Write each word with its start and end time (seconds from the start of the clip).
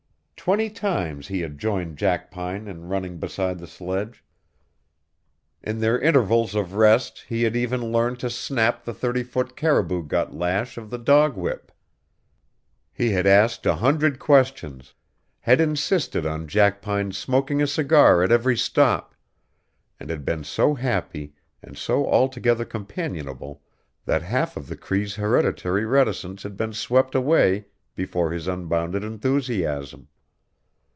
Twenty 0.43 0.71
times 0.71 1.27
he 1.27 1.41
had 1.41 1.59
joined 1.59 1.99
Jackpine 1.99 2.67
in 2.67 2.89
running 2.89 3.19
beside 3.19 3.59
the 3.59 3.67
sledge. 3.67 4.23
In 5.61 5.77
their 5.81 5.99
intervals 5.99 6.55
of 6.55 6.73
rest 6.73 7.25
he 7.29 7.43
had 7.43 7.55
even 7.55 7.91
learned 7.91 8.19
to 8.21 8.29
snap 8.31 8.83
the 8.83 8.91
thirty 8.91 9.21
foot 9.21 9.55
caribou 9.55 10.01
gut 10.01 10.33
lash 10.33 10.79
of 10.79 10.89
the 10.89 10.97
dog 10.97 11.37
whip. 11.37 11.71
He 12.91 13.11
had 13.11 13.27
asked 13.27 13.67
a 13.67 13.75
hundred 13.75 14.17
questions, 14.17 14.95
had 15.41 15.61
insisted 15.61 16.25
on 16.25 16.47
Jackpine's 16.47 17.19
smoking 17.19 17.61
a 17.61 17.67
cigar 17.67 18.23
at 18.23 18.31
every 18.31 18.57
stop, 18.57 19.13
and 19.99 20.09
had 20.09 20.25
been 20.25 20.43
so 20.43 20.73
happy 20.73 21.35
and 21.61 21.77
so 21.77 22.07
altogether 22.07 22.65
companionable 22.65 23.61
that 24.05 24.23
half 24.23 24.57
of 24.57 24.65
the 24.69 24.75
Cree's 24.75 25.13
hereditary 25.17 25.85
reticence 25.85 26.41
had 26.41 26.57
been 26.57 26.73
swept 26.73 27.13
away 27.13 27.67
before 27.95 28.31
his 28.31 28.47
unbounded 28.47 29.03
enthusiasm. 29.03 30.07